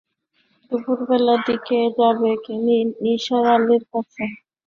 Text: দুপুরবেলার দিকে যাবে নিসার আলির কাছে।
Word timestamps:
দুপুরবেলার 0.71 1.39
দিকে 1.47 1.77
যাবে 1.99 2.31
নিসার 3.01 3.45
আলির 3.55 3.83
কাছে। 3.91 4.23